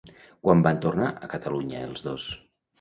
[0.47, 2.29] Quan van tornar a Catalunya els dos?